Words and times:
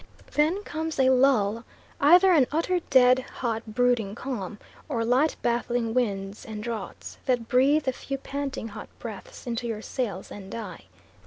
Then 0.33 0.63
comes 0.63 0.97
a 0.99 1.11
lull, 1.11 1.63
either 1.99 2.31
an 2.31 2.47
utter 2.51 2.79
dead 2.89 3.19
hot 3.19 3.63
brooding 3.75 4.15
calm, 4.15 4.57
or 4.89 5.05
light 5.05 5.35
baffling 5.43 5.93
winds 5.93 6.43
and 6.43 6.63
draughts 6.63 7.19
that 7.27 7.47
breathe 7.47 7.87
a 7.87 7.93
few 7.93 8.17
panting 8.17 8.69
hot 8.69 8.89
breaths 8.97 9.45
into 9.45 9.67
your 9.67 9.83
sails 9.83 10.31
and 10.31 10.51
die. 10.51 10.85